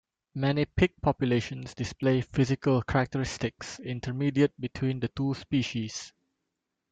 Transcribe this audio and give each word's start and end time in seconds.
Many 0.33 0.65
pig 0.65 0.93
populations 1.03 1.75
display 1.75 2.21
physical 2.21 2.81
characteristics 2.81 3.79
intermediate 3.79 4.59
between 4.59 4.99
the 4.99 5.09
two 5.09 5.35
species. 5.35 6.11